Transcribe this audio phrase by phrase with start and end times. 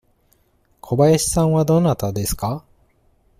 [0.79, 2.65] 小林さんはどなたですか。